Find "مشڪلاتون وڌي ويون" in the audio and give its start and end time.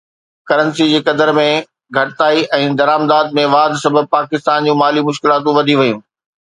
5.11-6.07